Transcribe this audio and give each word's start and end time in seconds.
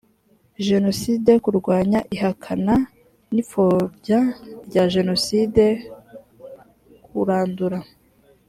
jenoside 0.67 1.31
kurwanya 1.43 1.99
ihakana 2.15 2.75
n 3.33 3.35
ipfobya 3.41 4.19
rya 4.67 4.83
jenoside 4.93 5.63
kurandura 7.05 7.79